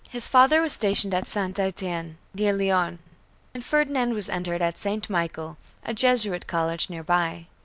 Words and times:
His 0.09 0.27
father 0.27 0.63
was 0.63 0.73
stationed 0.73 1.13
at 1.13 1.27
St. 1.27 1.55
Étienne 1.57 2.15
near 2.33 2.53
Lyons, 2.53 2.97
and 3.53 3.63
Ferdinand 3.63 4.15
was 4.15 4.29
entered 4.29 4.59
at 4.59 4.75
St. 4.79 5.07
Michel, 5.11 5.59
a 5.83 5.93
Jesuit 5.93 6.47
college 6.47 6.89
near 6.89 7.03
by. 7.03 7.45